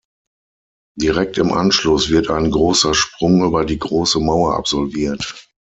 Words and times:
Direkt 0.99 1.37
im 1.37 1.51
Anschluss 1.53 2.09
wird 2.09 2.31
ein 2.31 2.49
großer 2.49 2.95
Sprung 2.95 3.43
über 3.45 3.65
die 3.65 3.77
"große 3.77 4.19
Mauer" 4.19 4.55
absolviert. 4.57 5.47